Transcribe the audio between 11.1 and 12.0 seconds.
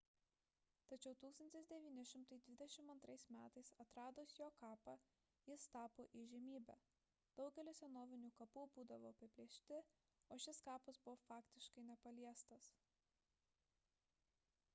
faktiškai